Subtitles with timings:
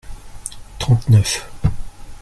[0.79, 1.45] trente neuf.